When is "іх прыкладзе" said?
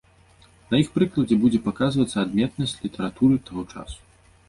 0.83-1.35